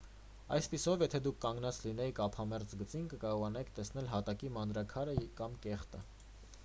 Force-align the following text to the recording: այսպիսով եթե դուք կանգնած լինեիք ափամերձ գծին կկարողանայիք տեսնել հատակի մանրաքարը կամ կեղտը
այսպիսով 0.55 1.03
եթե 1.05 1.19
դուք 1.27 1.35
կանգնած 1.43 1.81
լինեիք 1.83 2.21
ափամերձ 2.25 2.73
գծին 2.81 3.05
կկարողանայիք 3.13 3.71
տեսնել 3.81 4.09
հատակի 4.15 4.51
մանրաքարը 4.57 5.17
կամ 5.43 5.59
կեղտը 5.67 6.03